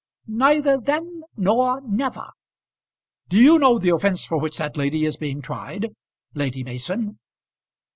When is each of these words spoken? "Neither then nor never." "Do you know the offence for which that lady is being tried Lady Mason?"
"Neither 0.25 0.79
then 0.79 1.21
nor 1.37 1.79
never." 1.85 2.31
"Do 3.29 3.37
you 3.37 3.59
know 3.59 3.77
the 3.77 3.93
offence 3.93 4.25
for 4.25 4.39
which 4.39 4.57
that 4.57 4.75
lady 4.75 5.05
is 5.05 5.15
being 5.15 5.43
tried 5.43 5.89
Lady 6.33 6.63
Mason?" 6.63 7.19